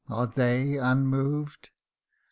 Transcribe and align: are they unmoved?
are 0.09 0.25
they 0.25 0.77
unmoved? 0.79 1.69